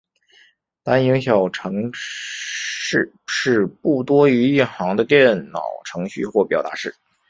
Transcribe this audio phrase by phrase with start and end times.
[0.81, 6.95] 单行小程式是不多于一行的电脑程序或表达式。